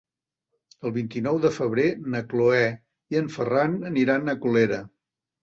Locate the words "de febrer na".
1.43-2.23